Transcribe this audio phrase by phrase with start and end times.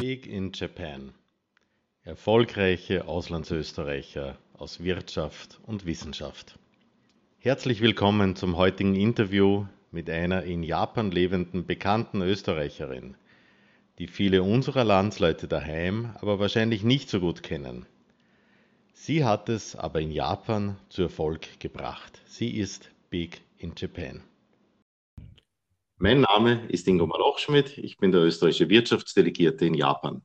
[0.00, 1.12] Big in Japan.
[2.04, 6.58] Erfolgreiche Auslandsösterreicher aus Wirtschaft und Wissenschaft.
[7.38, 13.14] Herzlich willkommen zum heutigen Interview mit einer in Japan lebenden bekannten Österreicherin,
[13.98, 17.84] die viele unserer Landsleute daheim aber wahrscheinlich nicht so gut kennen.
[18.94, 22.22] Sie hat es aber in Japan zu Erfolg gebracht.
[22.24, 24.22] Sie ist Big in Japan.
[26.02, 27.76] Mein Name ist Ingo Malochschmidt.
[27.76, 30.22] Ich bin der österreichische Wirtschaftsdelegierte in Japan.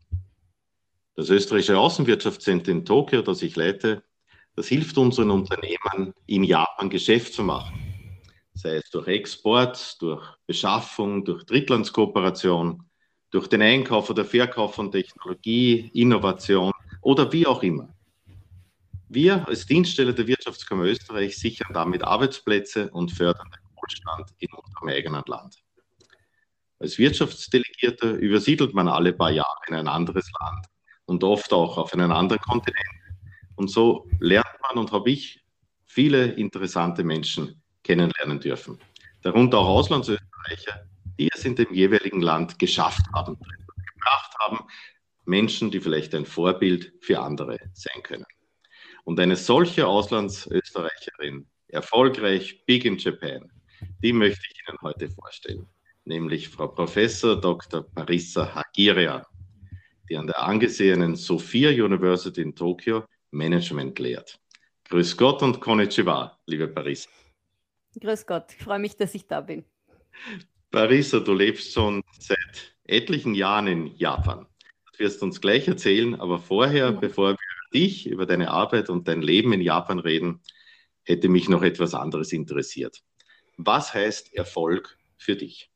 [1.15, 4.01] Das österreichische Außenwirtschaftszentrum in Tokio, das ich leite,
[4.55, 7.77] das hilft unseren Unternehmen, in Japan Geschäft zu machen.
[8.53, 12.81] Sei es durch Export, durch Beschaffung, durch Drittlandskooperation,
[13.31, 17.93] durch den Einkauf oder Verkauf von Technologie, Innovation oder wie auch immer.
[19.09, 24.87] Wir als Dienststelle der Wirtschaftskammer Österreich sichern damit Arbeitsplätze und fördern den Wohlstand in unserem
[24.87, 25.64] eigenen Land.
[26.85, 30.67] Als Wirtschaftsdelegierter übersiedelt man alle paar Jahre in ein anderes Land
[31.05, 32.85] und oft auch auf einen anderen Kontinent.
[33.55, 35.43] Und so lernt man und habe ich
[35.87, 38.77] viele interessante Menschen kennenlernen dürfen.
[39.23, 44.59] Darunter auch Auslandsösterreicher, die es in dem jeweiligen Land geschafft haben, gebracht haben.
[45.25, 48.27] Menschen, die vielleicht ein Vorbild für andere sein können.
[49.05, 53.51] Und eine solche Auslandsösterreicherin, erfolgreich, big in Japan,
[54.03, 55.67] die möchte ich Ihnen heute vorstellen,
[56.05, 57.83] nämlich Frau Professor Dr.
[57.83, 59.25] Parissa Hagiria,
[60.09, 64.39] die an der angesehenen Sophia University in Tokio Management lehrt.
[64.89, 67.09] Grüß Gott und Konnichiwa, liebe Parissa.
[67.99, 69.65] Grüß Gott, ich freue mich, dass ich da bin.
[70.69, 74.45] Parissa, du lebst schon seit etlichen Jahren in Japan.
[74.93, 76.99] Du wirst uns gleich erzählen, aber vorher, mhm.
[76.99, 80.41] bevor wir über dich, über deine Arbeit und dein Leben in Japan reden,
[81.03, 83.03] hätte mich noch etwas anderes interessiert.
[83.57, 85.71] Was heißt Erfolg für dich?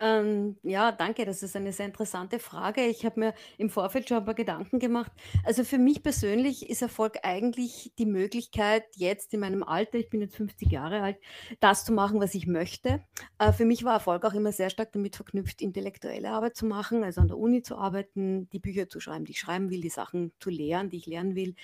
[0.00, 2.84] Ähm, ja, danke, das ist eine sehr interessante Frage.
[2.86, 5.12] Ich habe mir im Vorfeld schon ein paar Gedanken gemacht.
[5.44, 10.20] Also für mich persönlich ist Erfolg eigentlich die Möglichkeit, jetzt in meinem Alter, ich bin
[10.20, 11.18] jetzt 50 Jahre alt,
[11.60, 13.04] das zu machen, was ich möchte.
[13.38, 17.04] Äh, für mich war Erfolg auch immer sehr stark damit verknüpft, intellektuelle Arbeit zu machen,
[17.04, 19.90] also an der Uni zu arbeiten, die Bücher zu schreiben, die ich schreiben will, die
[19.90, 21.54] Sachen zu lehren, die ich lernen will.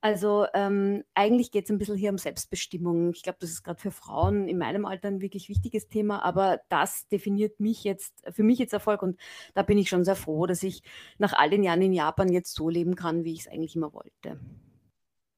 [0.00, 3.12] Also ähm, eigentlich geht es ein bisschen hier um Selbstbestimmung.
[3.14, 6.60] Ich glaube, das ist gerade für Frauen in meinem Alter ein wirklich wichtiges Thema, aber
[6.68, 9.18] das definiert mich jetzt, für mich jetzt Erfolg und
[9.54, 10.82] da bin ich schon sehr froh, dass ich
[11.18, 13.94] nach all den Jahren in Japan jetzt so leben kann, wie ich es eigentlich immer
[13.94, 14.38] wollte.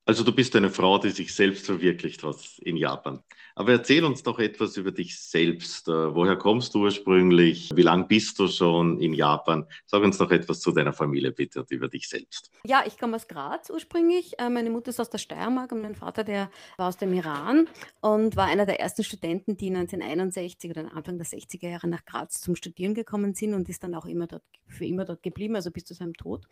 [0.08, 3.22] Also du bist eine Frau, die sich selbst verwirklicht hat in Japan.
[3.54, 5.86] Aber erzähl uns doch etwas über dich selbst.
[5.86, 7.70] Äh, woher kommst du ursprünglich?
[7.74, 9.66] Wie lange bist du schon in Japan?
[9.84, 12.50] Sag uns doch etwas zu deiner Familie bitte und über dich selbst.
[12.64, 14.38] Ja, ich komme aus Graz ursprünglich.
[14.38, 17.68] Äh, meine Mutter ist aus der Steiermark und mein Vater, der war aus dem Iran
[18.00, 22.40] und war einer der ersten Studenten, die 1961 oder Anfang der 60er Jahre nach Graz
[22.40, 25.72] zum Studieren gekommen sind und ist dann auch immer dort, für immer dort geblieben, also
[25.72, 26.46] bis zu seinem Tod.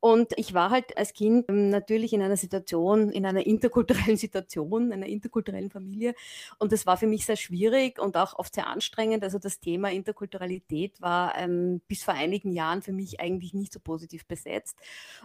[0.00, 4.16] Und ich war halt als Kind ähm, natürlich in einer Situation, Situation, in einer interkulturellen
[4.16, 6.14] Situation, einer interkulturellen Familie.
[6.58, 9.22] Und das war für mich sehr schwierig und auch oft sehr anstrengend.
[9.24, 13.80] Also das Thema Interkulturalität war ähm, bis vor einigen Jahren für mich eigentlich nicht so
[13.80, 14.78] positiv besetzt.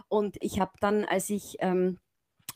[0.08, 2.11] Und ich habe dann, als ich ähm, äh,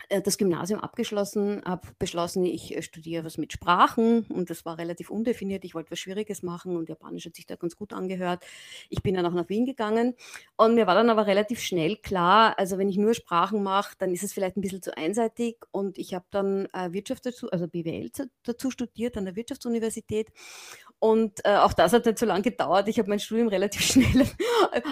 [0.09, 5.11] das Gymnasium abgeschlossen, habe beschlossen, ich äh, studiere was mit Sprachen und das war relativ
[5.11, 5.65] undefiniert.
[5.65, 8.45] Ich wollte was Schwieriges machen und Japanisch hat sich da ganz gut angehört.
[8.89, 10.15] Ich bin dann auch nach Wien gegangen
[10.57, 14.13] und mir war dann aber relativ schnell klar, also wenn ich nur Sprachen mache, dann
[14.13, 17.69] ist es vielleicht ein bisschen zu einseitig und ich habe dann äh, Wirtschaft dazu, also
[17.69, 18.11] BWL
[18.45, 20.31] dazu studiert an der Wirtschaftsuniversität
[20.99, 22.89] und äh, auch das hat nicht so lange gedauert.
[22.89, 24.27] Ich habe mein Studium relativ schnell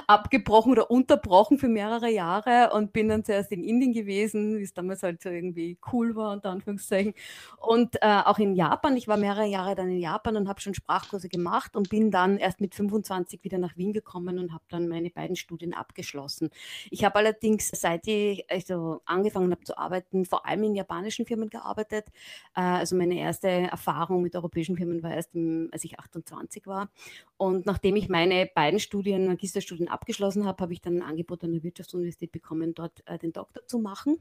[0.07, 4.75] abgebrochen oder unterbrochen für mehrere Jahre und bin dann zuerst in Indien gewesen, wie es
[4.75, 7.15] damals halt so irgendwie cool war, unter Anführungszeichen.
[7.59, 8.97] Und äh, auch in Japan.
[8.99, 12.37] Ich war mehrere Jahre dann in Japan und habe schon Sprachkurse gemacht und bin dann
[12.37, 16.51] erst mit 25 wieder nach Wien gekommen und habe dann meine beiden Studien abgeschlossen.
[16.91, 21.49] Ich habe allerdings, seit ich also angefangen habe zu arbeiten, vor allem in japanischen Firmen
[21.49, 22.09] gearbeitet.
[22.55, 26.91] Äh, also meine erste Erfahrung mit europäischen Firmen war erst, im, als ich 28 war.
[27.37, 31.53] Und nachdem ich meine beiden Studien, Magisterstudien abgeschlossen habe, habe ich dann ein Angebot an
[31.53, 34.19] der Wirtschaftsuniversität bekommen, dort äh, den Doktor zu machen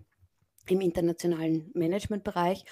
[0.70, 2.64] im internationalen Managementbereich.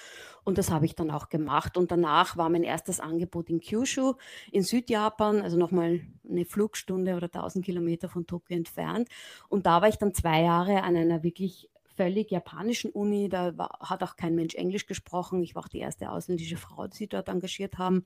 [0.44, 1.76] Und das habe ich dann auch gemacht.
[1.76, 4.14] Und danach war mein erstes Angebot in Kyushu
[4.50, 9.08] in Südjapan, also nochmal eine Flugstunde oder 1000 Kilometer von Tokio entfernt.
[9.48, 13.28] Und da war ich dann zwei Jahre an einer wirklich völlig japanischen Uni.
[13.28, 15.42] Da war, hat auch kein Mensch Englisch gesprochen.
[15.42, 18.04] Ich war auch die erste ausländische Frau, die sie dort engagiert haben.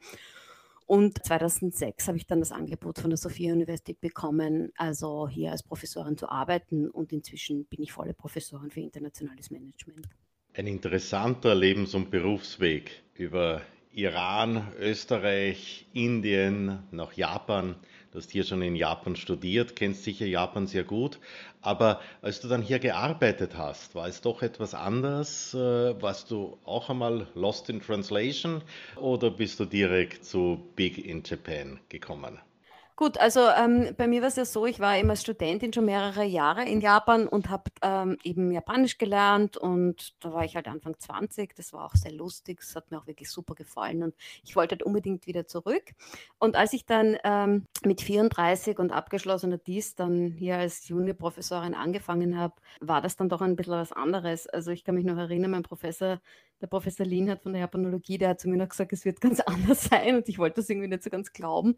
[0.86, 5.64] Und 2006 habe ich dann das Angebot von der Sophia Universität bekommen, also hier als
[5.64, 6.88] Professorin zu arbeiten.
[6.88, 10.08] Und inzwischen bin ich volle Professorin für internationales Management.
[10.54, 13.62] Ein interessanter Lebens- und Berufsweg über
[13.92, 17.74] Iran, Österreich, Indien, nach Japan.
[18.16, 21.18] Du hast hier schon in Japan studiert, kennst sicher Japan sehr gut.
[21.60, 25.52] Aber als du dann hier gearbeitet hast, war es doch etwas anders?
[25.52, 28.62] Äh, warst du auch einmal lost in translation
[28.96, 32.38] oder bist du direkt zu Big in Japan gekommen?
[32.98, 36.24] Gut, also ähm, bei mir war es ja so, ich war als Studentin schon mehrere
[36.24, 40.98] Jahre in Japan und habe ähm, eben Japanisch gelernt und da war ich halt Anfang
[40.98, 44.56] 20, das war auch sehr lustig, es hat mir auch wirklich super gefallen und ich
[44.56, 45.92] wollte halt unbedingt wieder zurück.
[46.38, 52.38] Und als ich dann ähm, mit 34 und abgeschlossener Dies dann hier als Juniorprofessorin angefangen
[52.38, 54.46] habe, war das dann doch ein bisschen was anderes.
[54.46, 56.18] Also ich kann mich noch erinnern, mein Professor
[56.60, 59.40] der Professor Lienhardt von der Japanologie, der hat zu mir noch gesagt, es wird ganz
[59.46, 61.76] anders sein und ich wollte das irgendwie nicht so ganz glauben,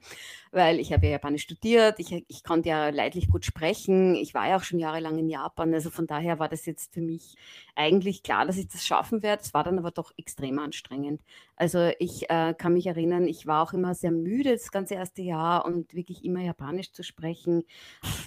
[0.53, 4.49] weil ich habe ja Japanisch studiert, ich, ich konnte ja leidlich gut sprechen, ich war
[4.49, 7.37] ja auch schon jahrelang in Japan, also von daher war das jetzt für mich
[7.79, 9.43] eigentlich klar, dass ich das schaffen werde.
[9.43, 11.23] Es war dann aber doch extrem anstrengend.
[11.55, 15.23] Also ich äh, kann mich erinnern, ich war auch immer sehr müde das ganze erste
[15.23, 17.65] Jahr und wirklich immer Japanisch zu sprechen.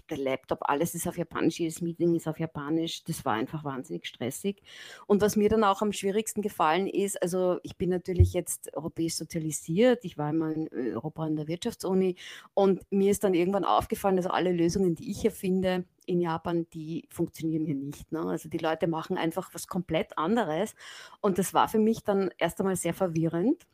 [0.09, 3.03] Der Laptop, alles ist auf Japanisch, jedes Meeting ist auf Japanisch.
[3.03, 4.61] Das war einfach wahnsinnig stressig.
[5.05, 9.15] Und was mir dann auch am schwierigsten gefallen ist, also ich bin natürlich jetzt europäisch
[9.15, 10.05] sozialisiert.
[10.05, 12.15] Ich war immer in Europa an der Wirtschaftsuni
[12.53, 16.67] und mir ist dann irgendwann aufgefallen, dass alle Lösungen, die ich hier finde, in Japan,
[16.73, 18.11] die funktionieren hier nicht.
[18.11, 18.21] Ne?
[18.21, 20.75] Also die Leute machen einfach was komplett anderes.
[21.21, 23.65] Und das war für mich dann erst einmal sehr verwirrend.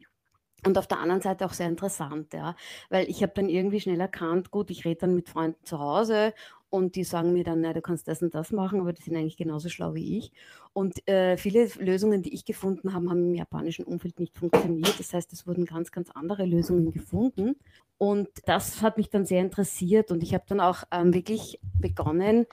[0.65, 2.55] Und auf der anderen Seite auch sehr interessant, ja,
[2.89, 6.33] weil ich habe dann irgendwie schnell erkannt, gut, ich rede dann mit Freunden zu Hause
[6.69, 9.15] und die sagen mir dann, na, du kannst das und das machen, aber die sind
[9.15, 10.31] eigentlich genauso schlau wie ich.
[10.73, 14.99] Und äh, viele Lösungen, die ich gefunden habe, haben im japanischen Umfeld nicht funktioniert.
[14.99, 17.55] Das heißt, es wurden ganz, ganz andere Lösungen gefunden.
[17.97, 22.45] Und das hat mich dann sehr interessiert und ich habe dann auch ähm, wirklich begonnen,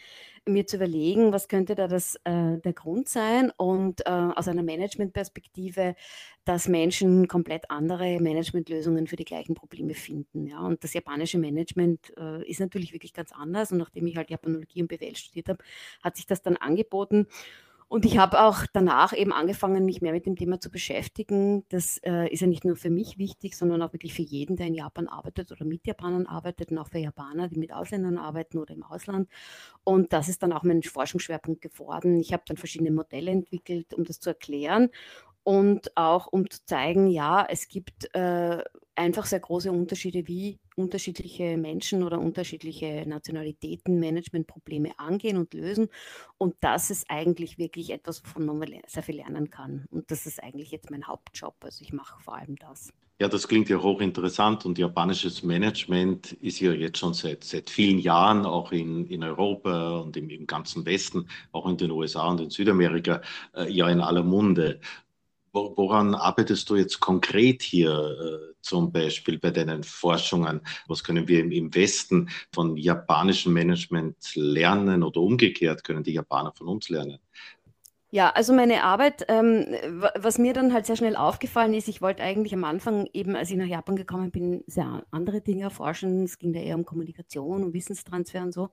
[0.47, 4.63] mir zu überlegen, was könnte da das, äh, der Grund sein und äh, aus einer
[4.63, 5.95] Managementperspektive,
[6.45, 10.47] dass Menschen komplett andere Managementlösungen für die gleichen Probleme finden.
[10.47, 10.61] Ja.
[10.61, 14.83] Und das japanische Management äh, ist natürlich wirklich ganz anders und nachdem ich halt Japanologie
[14.83, 15.65] und BWL studiert habe,
[16.03, 17.27] hat sich das dann angeboten.
[17.89, 21.65] Und ich habe auch danach eben angefangen, mich mehr mit dem Thema zu beschäftigen.
[21.69, 24.67] Das äh, ist ja nicht nur für mich wichtig, sondern auch wirklich für jeden, der
[24.67, 28.59] in Japan arbeitet oder mit Japanern arbeitet und auch für Japaner, die mit Ausländern arbeiten
[28.59, 29.29] oder im Ausland.
[29.85, 32.19] Und das ist dann auch mein Forschungsschwerpunkt geworden.
[32.21, 34.91] Ich habe dann verschiedene Modelle entwickelt, um das zu erklären
[35.45, 38.63] und auch um zu zeigen, ja, es gibt äh,
[38.97, 45.89] einfach sehr große Unterschiede, wie unterschiedliche Menschen oder unterschiedliche Nationalitäten Managementprobleme angehen und lösen.
[46.39, 49.87] Und das ist eigentlich wirklich etwas, wovon man sehr viel lernen kann.
[49.91, 51.55] Und das ist eigentlich jetzt mein Hauptjob.
[51.63, 52.93] Also ich mache vor allem das.
[53.21, 58.01] Ja, das klingt ja hochinteressant und japanisches Management ist ja jetzt schon seit, seit vielen
[58.01, 62.41] Jahren auch in, in Europa und im, im ganzen Westen, auch in den USA und
[62.41, 63.23] in Südamerika,
[63.55, 64.81] äh, ja in aller Munde.
[65.55, 70.61] Woran arbeitest du jetzt konkret hier äh, zum Beispiel bei deinen Forschungen?
[70.89, 76.67] Was können wir im Westen von japanischem Management lernen oder umgekehrt können die Japaner von
[76.67, 77.21] uns lernen?
[78.15, 79.67] Ja, also meine Arbeit, ähm,
[80.15, 83.51] was mir dann halt sehr schnell aufgefallen ist, ich wollte eigentlich am Anfang eben, als
[83.51, 86.23] ich nach Japan gekommen bin, sehr andere Dinge erforschen.
[86.23, 88.71] Es ging da eher um Kommunikation, um Wissenstransfer und so.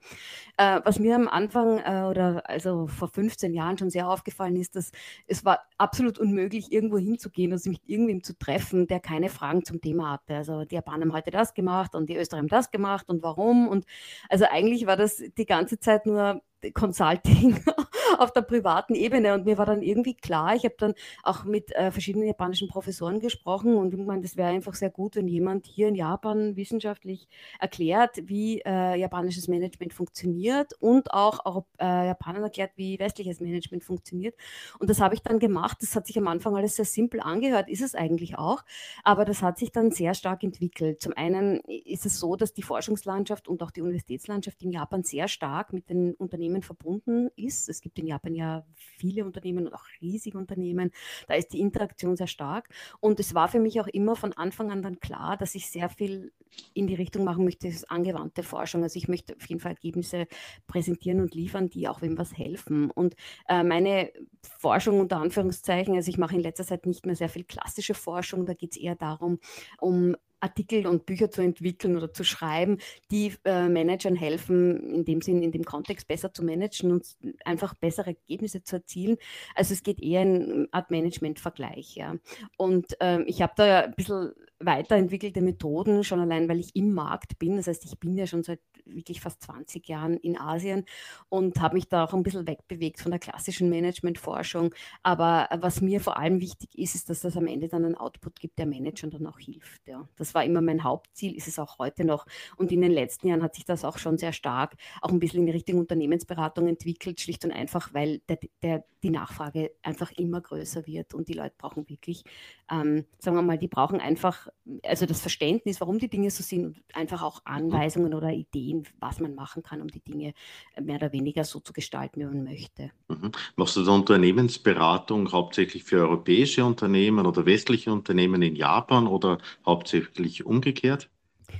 [0.57, 4.75] Äh, was mir am Anfang äh, oder also vor 15 Jahren schon sehr aufgefallen ist,
[4.75, 4.91] dass
[5.25, 9.65] es war absolut unmöglich, irgendwo hinzugehen und sich mit irgendwem zu treffen, der keine Fragen
[9.65, 10.36] zum Thema hatte.
[10.36, 13.67] Also die Japaner haben heute das gemacht und die Österreicher haben das gemacht und warum.
[13.67, 13.88] Und
[14.29, 16.43] also eigentlich war das die ganze Zeit nur
[16.75, 17.60] Consulting
[18.20, 19.34] auf der privaten Ebene.
[19.34, 23.20] Und mir war dann irgendwie klar, ich habe dann auch mit äh, verschiedenen japanischen Professoren
[23.20, 27.27] gesprochen und ich meine, das wäre einfach sehr gut, wenn jemand hier in Japan wissenschaftlich
[27.60, 33.84] erklärt, wie äh, japanisches Management funktioniert und auch, auch äh, Japanern erklärt, wie westliches Management
[33.84, 34.36] funktioniert.
[34.80, 35.77] Und das habe ich dann gemacht.
[35.82, 38.63] Das hat sich am Anfang alles sehr simpel angehört, ist es eigentlich auch,
[39.03, 41.01] aber das hat sich dann sehr stark entwickelt.
[41.01, 45.27] Zum einen ist es so, dass die Forschungslandschaft und auch die Universitätslandschaft in Japan sehr
[45.27, 47.70] stark mit den Unternehmen verbunden ist.
[47.70, 50.91] Es gibt in Japan ja viele Unternehmen und auch riesige Unternehmen.
[51.27, 52.70] Da ist die Interaktion sehr stark.
[53.00, 55.89] Und es war für mich auch immer von Anfang an dann klar, dass ich sehr
[55.89, 56.34] viel
[56.74, 58.84] in die Richtung machen möchte, das angewandte Forschung.
[58.84, 60.27] Also ich möchte auf jeden Fall Ergebnisse
[60.67, 62.91] präsentieren und liefern, die auch wem was helfen.
[62.91, 63.15] Und
[63.48, 64.12] äh, meine
[64.60, 68.46] Forschung unter Anführungszeichen, also ich mache in letzter Zeit nicht mehr sehr viel klassische Forschung,
[68.46, 69.39] da geht es eher darum,
[69.79, 72.79] um Artikel und Bücher zu entwickeln oder zu schreiben,
[73.12, 77.05] die äh, Managern helfen, in dem Sinn, in dem Kontext besser zu managen und
[77.45, 79.17] einfach bessere Ergebnisse zu erzielen.
[79.55, 81.95] Also es geht eher in Art Management-Vergleich.
[81.95, 82.15] Ja.
[82.57, 87.39] Und ähm, ich habe da ein bisschen weiterentwickelte Methoden, schon allein, weil ich im Markt
[87.39, 87.58] bin.
[87.58, 90.86] Das heißt, ich bin ja schon seit wirklich fast 20 Jahren in Asien
[91.30, 94.74] und habe mich da auch ein bisschen wegbewegt von der klassischen Managementforschung.
[95.03, 98.39] Aber was mir vor allem wichtig ist, ist, dass das am Ende dann einen Output
[98.39, 99.88] gibt, der Managern dann auch hilft.
[99.88, 100.08] Ja.
[100.18, 102.25] Das war immer mein Hauptziel, ist es auch heute noch.
[102.58, 105.41] Und in den letzten Jahren hat sich das auch schon sehr stark auch ein bisschen
[105.41, 110.41] in die Richtung Unternehmensberatung entwickelt, schlicht und einfach, weil der, der, die Nachfrage einfach immer
[110.41, 112.24] größer wird und die Leute brauchen wirklich,
[112.70, 114.48] ähm, sagen wir mal, die brauchen einfach,
[114.84, 117.41] also das Verständnis, warum die Dinge so sind und einfach auch.
[117.46, 120.34] Anweisungen oder Ideen, was man machen kann, um die Dinge
[120.79, 122.91] mehr oder weniger so zu gestalten, wie man möchte.
[123.10, 123.31] Mhm.
[123.55, 130.46] Machst du da Unternehmensberatung hauptsächlich für europäische Unternehmen oder westliche Unternehmen in Japan oder hauptsächlich
[130.46, 131.10] umgekehrt?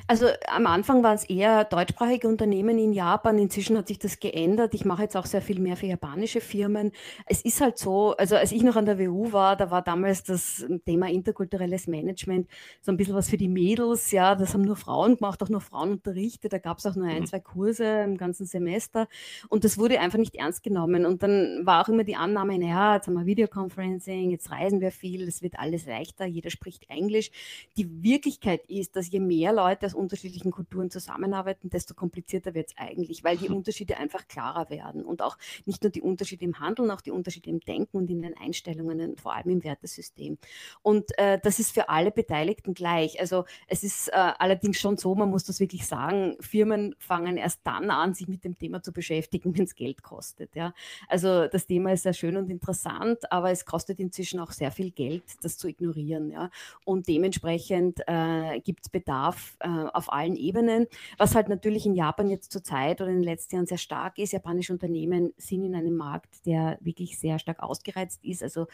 [0.08, 3.38] Also am Anfang waren es eher deutschsprachige Unternehmen in Japan.
[3.38, 4.74] Inzwischen hat sich das geändert.
[4.74, 6.92] Ich mache jetzt auch sehr viel mehr für japanische Firmen.
[7.26, 10.24] Es ist halt so, also als ich noch an der WU war, da war damals
[10.24, 12.48] das Thema interkulturelles Management
[12.82, 14.12] so ein bisschen was für die Mädels.
[14.12, 16.54] Ja, das haben nur Frauen gemacht, auch nur Frauen unterrichtet.
[16.54, 17.26] Da gab es auch nur ein, mhm.
[17.28, 19.08] zwei Kurse im ganzen Semester.
[19.50, 21.06] Und das wurde einfach nicht ernst genommen.
[21.06, 24.92] Und dann war auch immer die Annahme, naja, jetzt haben wir Videoconferencing, jetzt reisen wir
[24.92, 27.32] viel, es wird alles leichter, jeder spricht Englisch.
[27.78, 32.70] Die Wirklichkeit ist, dass je mehr Leute Leute aus unterschiedlichen Kulturen zusammenarbeiten, desto komplizierter wird
[32.70, 33.58] es eigentlich, weil die mhm.
[33.58, 35.04] Unterschiede einfach klarer werden.
[35.04, 38.22] Und auch nicht nur die Unterschiede im Handeln, auch die Unterschiede im Denken und in
[38.22, 40.38] den Einstellungen und vor allem im Wertesystem.
[40.82, 43.20] Und äh, das ist für alle Beteiligten gleich.
[43.20, 47.62] Also es ist äh, allerdings schon so, man muss das wirklich sagen, Firmen fangen erst
[47.64, 50.56] dann an, sich mit dem Thema zu beschäftigen, wenn es Geld kostet.
[50.56, 50.74] Ja?
[51.08, 54.92] Also das Thema ist sehr schön und interessant, aber es kostet inzwischen auch sehr viel
[54.92, 56.30] Geld, das zu ignorieren.
[56.30, 56.50] Ja?
[56.86, 60.88] Und dementsprechend äh, gibt es Bedarf, äh, auf allen Ebenen.
[61.18, 64.34] Was halt natürlich in Japan jetzt zurzeit oder in den letzten Jahren sehr stark ist,
[64.34, 68.44] japanische Unternehmen sind in einem Markt, der wirklich sehr stark ausgereizt ist.
[68.44, 68.68] Also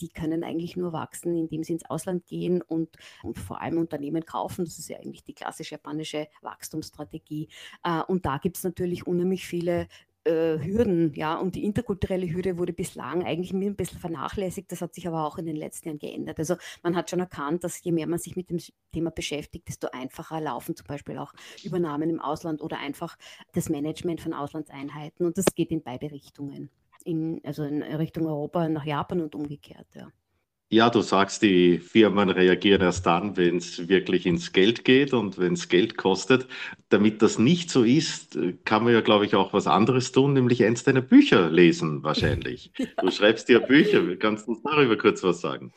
[0.00, 4.24] die können eigentlich nur wachsen, indem sie ins Ausland gehen und, und vor allem Unternehmen
[4.24, 4.64] kaufen.
[4.64, 7.48] Das ist ja eigentlich die klassische japanische Wachstumsstrategie.
[7.82, 9.88] Äh, und da gibt es natürlich unheimlich viele
[10.24, 14.70] äh, Hürden, ja, und die interkulturelle Hürde wurde bislang eigentlich ein bisschen vernachlässigt.
[14.72, 16.38] Das hat sich aber auch in den letzten Jahren geändert.
[16.38, 18.58] Also man hat schon erkannt, dass je mehr man sich mit dem
[18.92, 23.16] Thema beschäftigt, desto einfacher laufen zum Beispiel auch Übernahmen im Ausland oder einfach
[23.52, 25.26] das Management von Auslandseinheiten.
[25.26, 26.70] Und das geht in beide Richtungen.
[27.04, 30.08] In, also in Richtung Europa nach Japan und umgekehrt, ja.
[30.74, 35.38] Ja, du sagst, die Firmen reagieren erst dann, wenn es wirklich ins Geld geht und
[35.38, 36.48] wenn es Geld kostet.
[36.88, 40.64] Damit das nicht so ist, kann man ja, glaube ich, auch was anderes tun, nämlich
[40.64, 42.72] eins deiner Bücher lesen wahrscheinlich.
[42.78, 43.02] Ja.
[43.02, 44.16] Du schreibst ja Bücher.
[44.16, 45.72] Kannst du uns darüber kurz was sagen?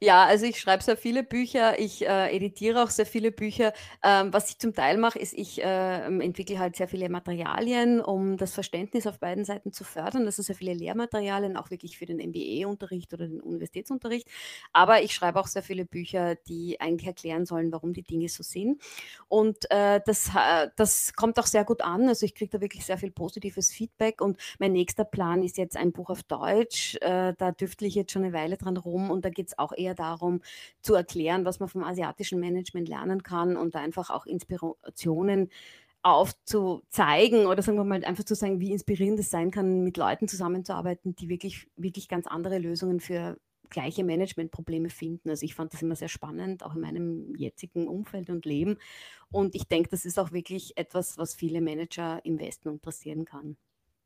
[0.00, 3.74] Ja, also ich schreibe sehr viele Bücher, ich äh, editiere auch sehr viele Bücher.
[4.02, 8.38] Ähm, was ich zum Teil mache, ist, ich äh, entwickle halt sehr viele Materialien, um
[8.38, 10.24] das Verständnis auf beiden Seiten zu fördern.
[10.24, 14.26] Also sehr viele Lehrmaterialien, auch wirklich für den MBA-Unterricht oder den Universitätsunterricht.
[14.72, 18.42] Aber ich schreibe auch sehr viele Bücher, die eigentlich erklären sollen, warum die Dinge so
[18.42, 18.80] sind.
[19.28, 20.30] Und äh, das,
[20.76, 22.08] das kommt auch sehr gut an.
[22.08, 24.20] Also ich kriege da wirklich sehr viel positives Feedback.
[24.20, 26.96] Und mein nächster Plan ist jetzt ein Buch auf Deutsch.
[27.00, 29.72] Äh, da dürfte ich jetzt schon eine Weile dran rum und da geht es auch
[29.76, 30.40] eher darum
[30.82, 35.50] zu erklären, was man vom asiatischen Management lernen kann und einfach auch Inspirationen
[36.02, 40.28] aufzuzeigen oder sagen wir mal einfach zu sagen, wie inspirierend es sein kann, mit Leuten
[40.28, 43.38] zusammenzuarbeiten, die wirklich, wirklich ganz andere Lösungen für
[43.70, 45.30] gleiche Managementprobleme finden.
[45.30, 48.76] Also ich fand das immer sehr spannend, auch in meinem jetzigen Umfeld und Leben.
[49.30, 53.56] Und ich denke, das ist auch wirklich etwas, was viele Manager im Westen interessieren kann.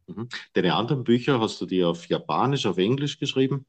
[0.07, 0.29] Mhm.
[0.55, 3.67] Deine anderen Bücher hast du die auf Japanisch, auf Englisch geschrieben?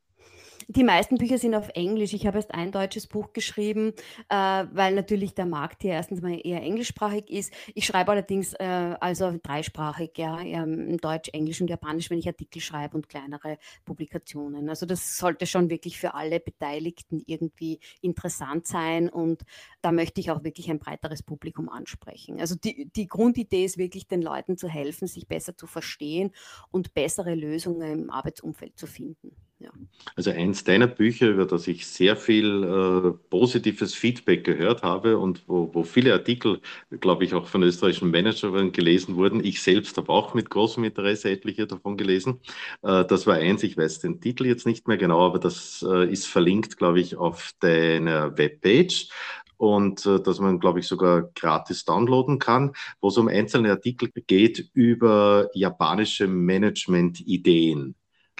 [0.71, 2.13] Die meisten Bücher sind auf Englisch.
[2.13, 3.91] Ich habe erst ein deutsches Buch geschrieben,
[4.29, 4.35] äh,
[4.71, 7.51] weil natürlich der Markt hier erstens mal eher englischsprachig ist.
[7.73, 12.61] Ich schreibe allerdings äh, also dreisprachig, ja, ähm, Deutsch, Englisch und Japanisch, wenn ich Artikel
[12.61, 14.69] schreibe und kleinere Publikationen.
[14.69, 19.45] Also das sollte schon wirklich für alle Beteiligten irgendwie interessant sein und
[19.81, 22.39] da möchte ich auch wirklich ein breiteres Publikum ansprechen.
[22.39, 26.29] Also die, die Grundidee ist wirklich, den Leuten zu helfen, sich besser zu verstehen
[26.69, 29.35] und bessere Lösungen im Arbeitsumfeld zu finden.
[29.61, 29.71] Ja.
[30.15, 35.43] Also eins deiner Bücher, über das ich sehr viel äh, positives Feedback gehört habe und
[35.47, 36.61] wo, wo viele Artikel,
[37.01, 39.43] glaube ich, auch von österreichischen Managern gelesen wurden.
[39.43, 42.39] Ich selbst habe auch mit großem Interesse etliche davon gelesen.
[42.83, 46.09] Äh, das war eins, ich weiß den Titel jetzt nicht mehr genau, aber das äh,
[46.09, 49.09] ist verlinkt, glaube ich, auf deiner Webpage
[49.57, 54.09] und äh, dass man, glaube ich, sogar gratis downloaden kann, wo es um einzelne Artikel
[54.25, 57.95] geht über japanische Management-Ideen.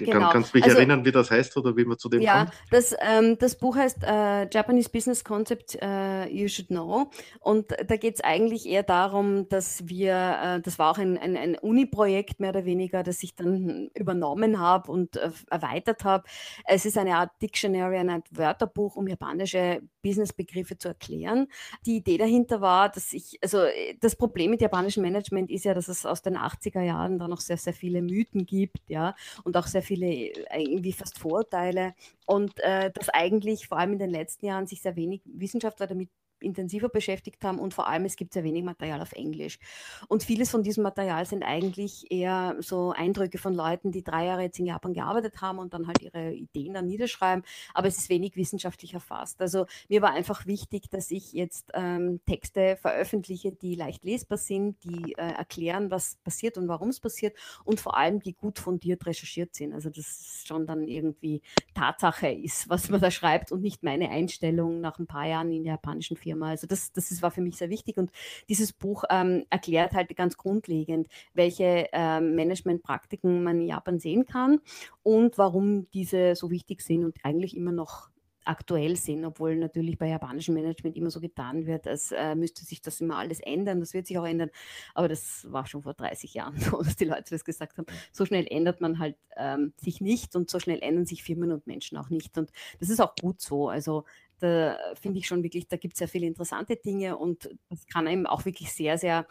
[0.05, 0.29] Genau.
[0.31, 2.53] kannst du mich also, erinnern, wie das heißt oder wie man zu dem ja, kommt?
[2.71, 7.09] Das, ähm, das Buch heißt äh, Japanese Business Concept uh, You Should Know.
[7.39, 11.35] Und da geht es eigentlich eher darum, dass wir, äh, das war auch ein, ein,
[11.37, 16.23] ein Uni-Projekt mehr oder weniger, das ich dann übernommen habe und äh, erweitert habe.
[16.65, 21.47] Es ist eine Art Dictionary, eine Art Wörterbuch, um japanische Business-Begriffe zu erklären.
[21.85, 23.59] Die Idee dahinter war, dass ich, also
[23.99, 27.41] das Problem mit japanischem Management ist ja, dass es aus den 80er Jahren da noch
[27.41, 31.95] sehr, sehr viele Mythen gibt, ja, und auch sehr viele äh, irgendwie fast Vorurteile.
[32.25, 36.09] Und äh, dass eigentlich vor allem in den letzten Jahren sich sehr wenig Wissenschaftler damit
[36.41, 39.59] intensiver beschäftigt haben und vor allem es gibt sehr wenig Material auf Englisch.
[40.07, 44.43] Und vieles von diesem Material sind eigentlich eher so Eindrücke von Leuten, die drei Jahre
[44.43, 47.43] jetzt in Japan gearbeitet haben und dann halt ihre Ideen dann niederschreiben,
[47.73, 49.41] aber es ist wenig wissenschaftlich erfasst.
[49.41, 54.83] Also mir war einfach wichtig, dass ich jetzt ähm, Texte veröffentliche, die leicht lesbar sind,
[54.83, 59.05] die äh, erklären, was passiert und warum es passiert und vor allem die gut fundiert
[59.05, 59.73] recherchiert sind.
[59.73, 61.41] Also das schon dann irgendwie
[61.73, 65.65] Tatsache ist, was man da schreibt und nicht meine Einstellung nach ein paar Jahren in
[65.65, 66.49] japanischen Firma Firma.
[66.49, 68.11] Also das, das war für mich sehr wichtig und
[68.49, 74.59] dieses Buch ähm, erklärt halt ganz grundlegend, welche ähm, Managementpraktiken man in Japan sehen kann
[75.01, 78.09] und warum diese so wichtig sind und eigentlich immer noch
[78.45, 82.81] aktuell sind, obwohl natürlich bei japanischem Management immer so getan wird, als äh, müsste sich
[82.81, 83.79] das immer alles ändern.
[83.79, 84.49] Das wird sich auch ändern.
[84.95, 87.85] Aber das war schon vor 30 Jahren so, dass die Leute das gesagt haben.
[88.11, 91.67] So schnell ändert man halt ähm, sich nicht und so schnell ändern sich Firmen und
[91.67, 92.37] Menschen auch nicht.
[92.37, 93.69] Und das ist auch gut so.
[93.69, 94.05] Also
[94.39, 98.07] da finde ich schon wirklich, da gibt es sehr viele interessante Dinge und das kann
[98.07, 99.27] eben auch wirklich sehr, sehr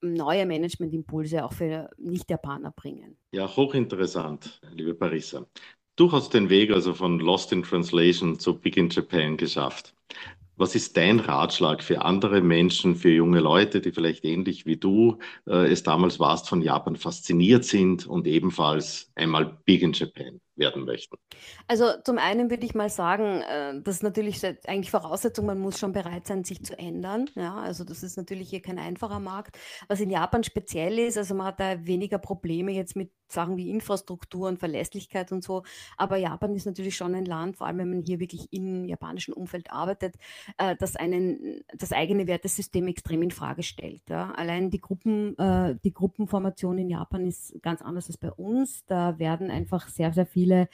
[0.00, 3.16] neue Managementimpulse auch für Nicht-Japaner bringen.
[3.32, 5.46] Ja, hochinteressant, liebe Parissa.
[5.96, 9.94] Du hast den Weg also von Lost in Translation zu Big in Japan geschafft.
[10.58, 15.18] Was ist dein Ratschlag für andere Menschen, für junge Leute, die vielleicht ähnlich wie du
[15.46, 20.40] äh, es damals warst, von Japan fasziniert sind und ebenfalls einmal Big in Japan?
[20.56, 21.16] Werden möchten?
[21.68, 25.78] Also zum einen würde ich mal sagen, äh, das ist natürlich eigentlich Voraussetzung, man muss
[25.78, 27.30] schon bereit sein, sich zu ändern.
[27.34, 29.58] Ja, also das ist natürlich hier kein einfacher Markt.
[29.88, 33.70] Was in Japan speziell ist, also man hat da weniger Probleme jetzt mit Sachen wie
[33.70, 35.64] Infrastruktur und Verlässlichkeit und so.
[35.96, 39.34] Aber Japan ist natürlich schon ein Land, vor allem wenn man hier wirklich im japanischen
[39.34, 40.14] Umfeld arbeitet,
[40.58, 44.10] äh, das einen das eigene Wertesystem extrem in Frage stellt.
[44.10, 48.84] Allein die Gruppen, äh, die Gruppenformation in Japan ist ganz anders als bei uns.
[48.86, 50.68] Da werden einfach sehr, sehr viele viele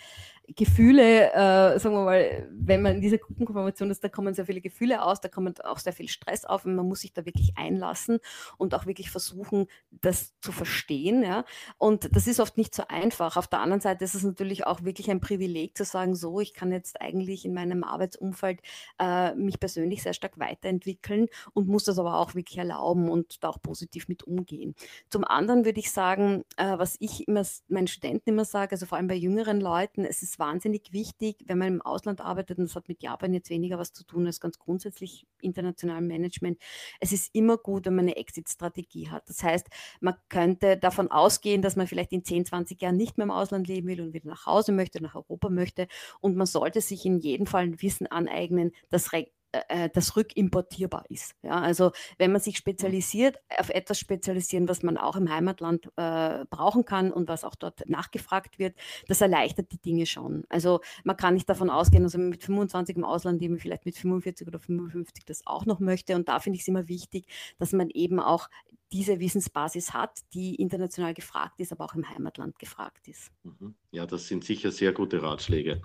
[0.48, 4.60] Gefühle, äh, sagen wir mal, wenn man in dieser Gruppenkonformation ist, da kommen sehr viele
[4.60, 7.56] Gefühle aus, da kommt auch sehr viel Stress auf und man muss sich da wirklich
[7.56, 8.18] einlassen
[8.58, 11.22] und auch wirklich versuchen, das zu verstehen.
[11.22, 11.44] Ja?
[11.78, 13.36] Und das ist oft nicht so einfach.
[13.36, 16.54] Auf der anderen Seite ist es natürlich auch wirklich ein Privileg zu sagen, so, ich
[16.54, 18.60] kann jetzt eigentlich in meinem Arbeitsumfeld
[18.98, 23.48] äh, mich persönlich sehr stark weiterentwickeln und muss das aber auch wirklich erlauben und da
[23.48, 24.74] auch positiv mit umgehen.
[25.08, 28.98] Zum anderen würde ich sagen, äh, was ich immer meinen Studenten immer sage, also vor
[28.98, 32.76] allem bei jüngeren Leuten, es ist wahnsinnig wichtig, wenn man im Ausland arbeitet, und das
[32.76, 36.58] hat mit Japan jetzt weniger was zu tun als ganz grundsätzlich internationalem Management.
[37.00, 39.28] Es ist immer gut, wenn man eine Exit-Strategie hat.
[39.28, 39.68] Das heißt,
[40.00, 43.68] man könnte davon ausgehen, dass man vielleicht in 10, 20 Jahren nicht mehr im Ausland
[43.68, 45.88] leben will und wieder nach Hause möchte, nach Europa möchte.
[46.20, 49.12] Und man sollte sich in jedem Fall ein Wissen aneignen, das
[49.52, 51.34] äh, das rückimportierbar ist.
[51.42, 56.44] Ja, also wenn man sich spezialisiert, auf etwas spezialisieren, was man auch im Heimatland äh,
[56.50, 58.74] brauchen kann und was auch dort nachgefragt wird,
[59.08, 60.44] das erleichtert die Dinge schon.
[60.48, 63.96] Also man kann nicht davon ausgehen, dass man mit 25 im Ausland leben, vielleicht mit
[63.96, 66.16] 45 oder 55 das auch noch möchte.
[66.16, 67.26] Und da finde ich es immer wichtig,
[67.58, 68.48] dass man eben auch
[68.92, 73.30] diese Wissensbasis hat, die international gefragt ist, aber auch im Heimatland gefragt ist.
[73.42, 73.74] Mhm.
[73.90, 75.82] Ja, das sind sicher sehr gute Ratschläge.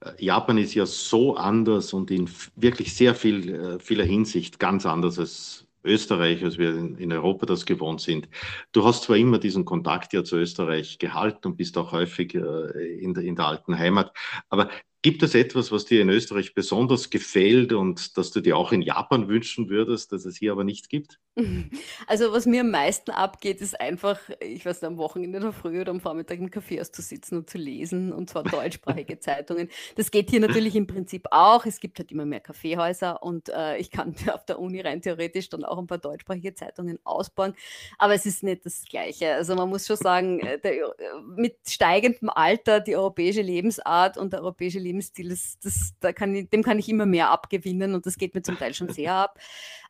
[0.00, 4.86] Äh, Japan ist ja so anders und in wirklich sehr viel, äh, vieler Hinsicht ganz
[4.86, 8.28] anders als Österreich, als wir in Europa das gewohnt sind.
[8.72, 13.00] Du hast zwar immer diesen Kontakt ja zu Österreich gehalten und bist auch häufig äh,
[13.00, 14.12] in der, in der alten Heimat,
[14.50, 14.68] aber
[15.02, 18.82] Gibt es etwas, was dir in Österreich besonders gefällt und das du dir auch in
[18.82, 21.18] Japan wünschen würdest, dass es hier aber nicht gibt?
[22.06, 25.52] Also was mir am meisten abgeht, ist einfach, ich weiß nicht, am Wochenende in der
[25.52, 29.68] Früh oder am Vormittag im Café auszusitzen und zu lesen und zwar deutschsprachige Zeitungen.
[29.96, 31.66] Das geht hier natürlich im Prinzip auch.
[31.66, 35.48] Es gibt halt immer mehr Kaffeehäuser und äh, ich kann auf der Uni rein theoretisch
[35.48, 37.54] dann auch ein paar deutschsprachige Zeitungen ausbauen,
[37.96, 39.34] aber es ist nicht das Gleiche.
[39.34, 40.88] Also man muss schon sagen, äh, der, äh,
[41.36, 46.34] mit steigendem Alter die europäische Lebensart und der europäische Lebensstil Lebensstil, das, das, da kann
[46.34, 49.14] ich, dem kann ich immer mehr abgewinnen und das geht mir zum Teil schon sehr
[49.14, 49.38] ab.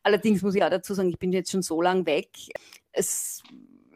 [0.03, 2.29] Allerdings muss ich auch dazu sagen, ich bin jetzt schon so lang weg.
[2.91, 3.41] Es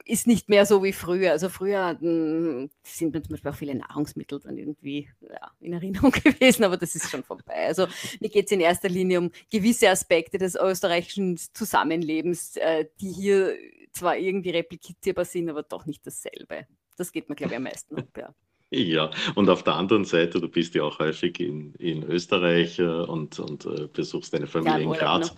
[0.06, 1.32] ist nicht mehr so wie früher.
[1.32, 6.12] Also früher hm, sind mir zum Beispiel auch viele Nahrungsmittel dann irgendwie ja, in Erinnerung
[6.24, 7.66] gewesen, aber das ist schon vorbei.
[7.68, 7.88] Also
[8.20, 13.58] mir geht es in erster Linie um gewisse Aspekte des österreichischen Zusammenlebens, äh, die hier
[13.92, 16.68] zwar irgendwie replizierbar sind, aber doch nicht dasselbe.
[16.98, 18.34] Das geht mir, glaube ich, am meisten ab, ja.
[18.72, 22.84] Ja, und auf der anderen Seite, du bist ja auch häufig in, in Österreich äh,
[22.84, 25.36] und, und äh, besuchst deine Familie ja, in Graz.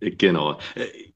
[0.00, 0.58] Äh, genau.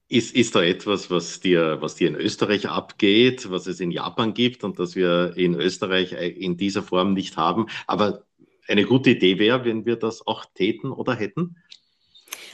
[0.07, 4.33] Ist, ist da etwas, was dir, was dir in Österreich abgeht, was es in Japan
[4.33, 7.67] gibt und das wir in Österreich in dieser Form nicht haben?
[7.87, 8.23] Aber
[8.67, 11.57] eine gute Idee wäre, wenn wir das auch täten oder hätten?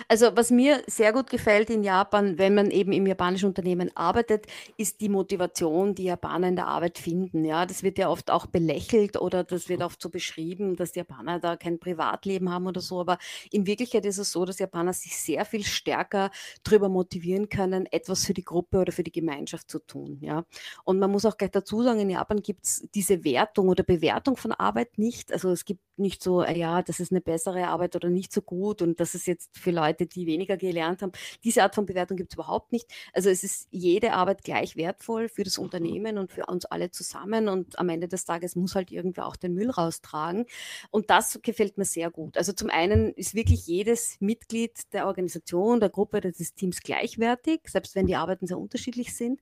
[0.07, 4.47] Also was mir sehr gut gefällt in Japan, wenn man eben im japanischen Unternehmen arbeitet,
[4.77, 7.45] ist die Motivation, die Japaner in der Arbeit finden.
[7.45, 10.99] Ja, das wird ja oft auch belächelt oder das wird oft so beschrieben, dass die
[10.99, 12.99] Japaner da kein Privatleben haben oder so.
[12.99, 13.17] Aber
[13.51, 16.31] in Wirklichkeit ist es so, dass Japaner sich sehr viel stärker
[16.63, 20.19] darüber motivieren können, etwas für die Gruppe oder für die Gemeinschaft zu tun.
[20.21, 20.45] Ja,
[20.83, 24.37] und man muss auch gleich dazu sagen, in Japan gibt es diese Wertung oder Bewertung
[24.37, 25.31] von Arbeit nicht.
[25.31, 28.81] Also es gibt nicht so, ja, das ist eine bessere Arbeit oder nicht so gut
[28.81, 31.11] und das ist jetzt für Leute die weniger gelernt haben.
[31.43, 32.91] Diese Art von Bewertung gibt es überhaupt nicht.
[33.13, 35.65] Also es ist jede Arbeit gleich wertvoll für das mhm.
[35.65, 39.35] Unternehmen und für uns alle zusammen und am Ende des Tages muss halt irgendwer auch
[39.35, 40.45] den Müll raustragen.
[40.91, 42.37] Und das gefällt mir sehr gut.
[42.37, 47.95] Also zum einen ist wirklich jedes Mitglied der Organisation, der Gruppe, des Teams gleichwertig, selbst
[47.95, 49.41] wenn die Arbeiten sehr unterschiedlich sind.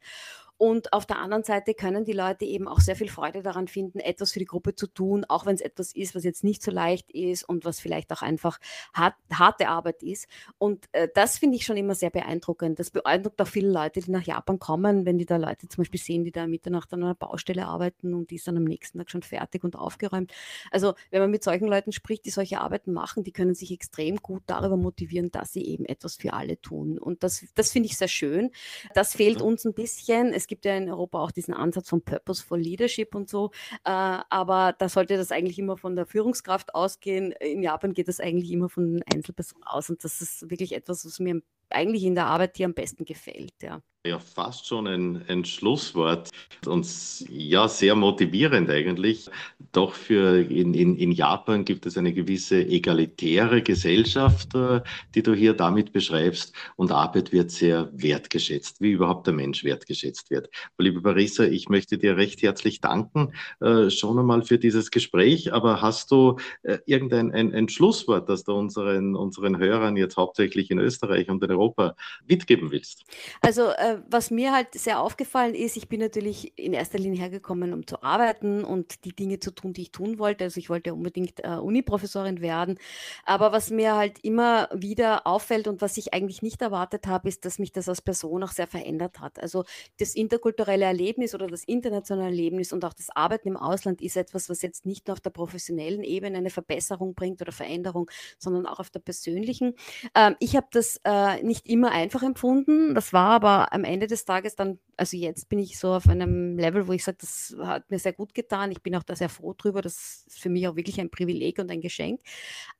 [0.63, 3.99] Und auf der anderen Seite können die Leute eben auch sehr viel Freude daran finden,
[3.99, 6.71] etwas für die Gruppe zu tun, auch wenn es etwas ist, was jetzt nicht so
[6.71, 8.60] leicht ist und was vielleicht auch einfach
[8.93, 10.26] hart, harte Arbeit ist.
[10.60, 12.80] Und äh, das finde ich schon immer sehr beeindruckend.
[12.80, 15.99] Das beeindruckt auch viele Leute, die nach Japan kommen, wenn die da Leute zum Beispiel
[15.99, 19.12] sehen, die da Mitternacht an einer Baustelle arbeiten und die ist dann am nächsten Tag
[19.12, 20.32] schon fertig und aufgeräumt.
[20.71, 24.15] Also wenn man mit solchen Leuten spricht, die solche Arbeiten machen, die können sich extrem
[24.15, 26.97] gut darüber motivieren, dass sie eben etwas für alle tun.
[26.97, 28.52] Und das, das finde ich sehr schön.
[28.93, 30.32] Das fehlt uns ein bisschen.
[30.32, 33.52] Es gibt ja in Europa auch diesen Ansatz von Purposeful Leadership und so,
[33.86, 37.32] äh, aber da sollte das eigentlich immer von der Führungskraft ausgehen.
[37.34, 41.20] In Japan geht das eigentlich immer von Einzelpersonen aus und das ist wirklich etwas, was
[41.20, 43.54] mir eigentlich in der Arbeit hier am besten gefällt.
[43.62, 46.30] Ja ja fast schon ein, ein Schlusswort
[46.66, 46.86] und
[47.30, 49.30] ja, sehr motivierend eigentlich.
[49.72, 54.82] Doch für in, in, in Japan gibt es eine gewisse egalitäre Gesellschaft, äh,
[55.16, 60.30] die du hier damit beschreibst und Arbeit wird sehr wertgeschätzt, wie überhaupt der Mensch wertgeschätzt
[60.30, 60.50] wird.
[60.78, 65.82] Liebe Marissa, ich möchte dir recht herzlich danken, äh, schon einmal für dieses Gespräch, aber
[65.82, 70.80] hast du äh, irgendein ein, ein Schlusswort, das du unseren, unseren Hörern jetzt hauptsächlich in
[70.80, 71.96] Österreich und in Europa
[72.28, 73.04] mitgeben willst?
[73.42, 77.73] Also äh, was mir halt sehr aufgefallen ist, ich bin natürlich in erster Linie hergekommen,
[77.73, 80.43] um zu arbeiten und die Dinge zu tun, die ich tun wollte.
[80.45, 82.77] Also ich wollte unbedingt äh, Uni-Professorin werden.
[83.25, 87.45] Aber was mir halt immer wieder auffällt und was ich eigentlich nicht erwartet habe, ist,
[87.45, 89.39] dass mich das als Person auch sehr verändert hat.
[89.39, 89.65] Also
[89.99, 94.49] das interkulturelle Erlebnis oder das internationale Erlebnis und auch das Arbeiten im Ausland ist etwas,
[94.49, 98.79] was jetzt nicht nur auf der professionellen Ebene eine Verbesserung bringt oder Veränderung, sondern auch
[98.79, 99.75] auf der persönlichen.
[100.15, 102.95] Ähm, ich habe das äh, nicht immer einfach empfunden.
[102.95, 106.58] Das war aber am Ende des Tages dann, also jetzt bin ich so auf einem
[106.58, 108.72] Level, wo ich sage, das hat mir sehr gut getan.
[108.72, 109.82] Ich bin auch da sehr froh drüber.
[109.82, 112.22] Das ist für mich auch wirklich ein Privileg und ein Geschenk.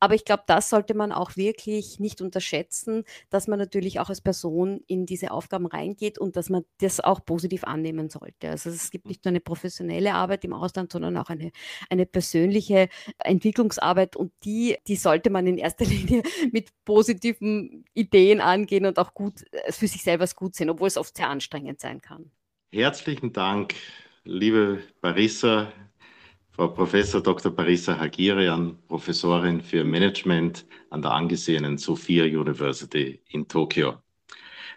[0.00, 4.20] Aber ich glaube, das sollte man auch wirklich nicht unterschätzen, dass man natürlich auch als
[4.20, 8.48] Person in diese Aufgaben reingeht und dass man das auch positiv annehmen sollte.
[8.48, 11.50] Also es gibt nicht nur eine professionelle Arbeit im Ausland, sondern auch eine,
[11.90, 12.88] eine persönliche
[13.18, 19.12] Entwicklungsarbeit und die, die sollte man in erster Linie mit positiven Ideen angehen und auch
[19.12, 22.30] gut äh, für sich selber gut sehen, obwohl es oft sehr anstrengend sein kann.
[22.72, 23.74] Herzlichen Dank,
[24.24, 25.72] liebe Barissa,
[26.50, 27.50] Frau Professor Dr.
[27.50, 33.98] Barissa Hagirian, Professorin für Management an der angesehenen Sophia University in Tokio.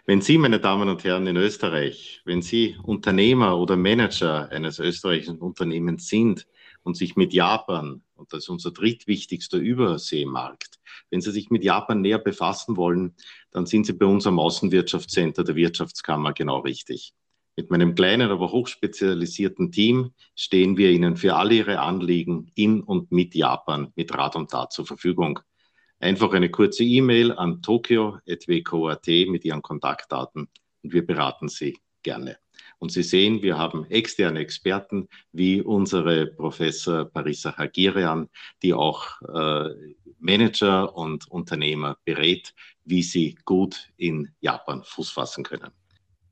[0.06, 5.38] Wenn Sie, meine Damen und Herren in Österreich, wenn Sie Unternehmer oder Manager eines österreichischen
[5.38, 6.46] Unternehmens sind
[6.82, 12.00] und sich mit Japan, und das ist unser drittwichtigster Überseemarkt, wenn Sie sich mit Japan
[12.00, 13.14] näher befassen wollen,
[13.50, 17.12] dann sind Sie bei uns am Außenwirtschaftscenter der Wirtschaftskammer genau richtig.
[17.56, 23.10] Mit meinem kleinen, aber hochspezialisierten Team stehen wir Ihnen für alle Ihre Anliegen in und
[23.10, 25.40] mit Japan mit Rat und Tat zur Verfügung.
[25.98, 30.48] Einfach eine kurze E-Mail an tokyo.wko.at mit Ihren Kontaktdaten
[30.82, 32.38] und wir beraten Sie gerne.
[32.78, 38.28] Und Sie sehen, wir haben externe Experten wie unsere Professor Parisa Hagirian,
[38.62, 39.70] die auch äh,
[40.20, 45.70] Manager und Unternehmer berät, wie sie gut in Japan Fuß fassen können.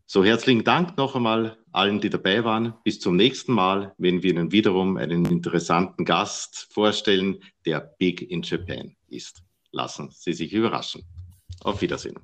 [0.06, 2.74] So herzlichen Dank noch einmal allen, die dabei waren.
[2.84, 8.42] Bis zum nächsten Mal, wenn wir Ihnen wiederum einen interessanten Gast vorstellen, der Big in
[8.42, 9.42] Japan ist.
[9.72, 11.02] Lassen Sie sich überraschen.
[11.64, 12.16] Auf Wiedersehen.